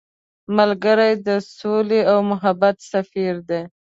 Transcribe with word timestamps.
ملګری 0.57 1.11
د 1.27 1.29
سولې 1.57 2.01
او 2.11 2.17
محبت 2.31 2.75
سفیر 2.91 3.35
دی 3.49 3.61